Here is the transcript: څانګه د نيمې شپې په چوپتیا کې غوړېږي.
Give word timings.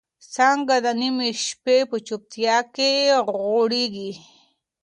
څانګه 0.33 0.75
د 0.85 0.87
نيمې 0.99 1.29
شپې 1.45 1.77
په 1.89 1.97
چوپتیا 2.07 2.57
کې 2.75 2.89
غوړېږي. 3.37 4.11